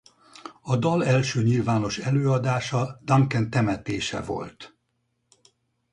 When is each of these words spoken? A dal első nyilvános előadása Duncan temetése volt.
A 0.61 0.77
dal 0.77 1.05
első 1.05 1.43
nyilvános 1.43 1.97
előadása 1.97 2.99
Duncan 3.03 3.49
temetése 3.49 4.21
volt. 4.21 4.77